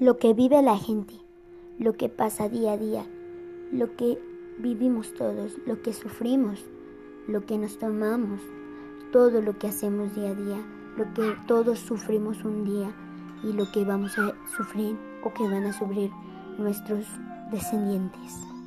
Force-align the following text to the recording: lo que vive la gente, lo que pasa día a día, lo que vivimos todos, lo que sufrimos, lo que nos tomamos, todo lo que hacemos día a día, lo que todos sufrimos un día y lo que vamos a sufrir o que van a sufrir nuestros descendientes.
lo 0.00 0.16
que 0.16 0.32
vive 0.32 0.62
la 0.62 0.78
gente, 0.78 1.14
lo 1.78 1.94
que 1.94 2.08
pasa 2.08 2.48
día 2.48 2.72
a 2.72 2.76
día, 2.76 3.04
lo 3.72 3.96
que 3.96 4.16
vivimos 4.58 5.12
todos, 5.14 5.58
lo 5.66 5.82
que 5.82 5.92
sufrimos, 5.92 6.64
lo 7.26 7.44
que 7.44 7.58
nos 7.58 7.78
tomamos, 7.78 8.40
todo 9.10 9.42
lo 9.42 9.58
que 9.58 9.66
hacemos 9.66 10.14
día 10.14 10.30
a 10.30 10.34
día, 10.36 10.64
lo 10.96 11.12
que 11.14 11.34
todos 11.48 11.80
sufrimos 11.80 12.44
un 12.44 12.64
día 12.64 12.94
y 13.42 13.52
lo 13.52 13.70
que 13.72 13.84
vamos 13.84 14.16
a 14.20 14.34
sufrir 14.56 14.96
o 15.24 15.34
que 15.34 15.42
van 15.42 15.64
a 15.64 15.72
sufrir 15.72 16.12
nuestros 16.58 17.04
descendientes. 17.50 18.57